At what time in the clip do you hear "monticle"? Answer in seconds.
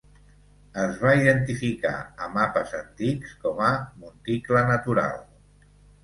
4.05-4.63